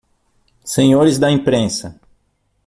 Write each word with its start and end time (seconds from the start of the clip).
Senhores 0.65 1.19
da 1.19 1.29
Imprensa! 1.29 1.99